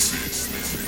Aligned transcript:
this 0.00 0.14
is. 0.14 0.48
This 0.48 0.74
is. 0.74 0.79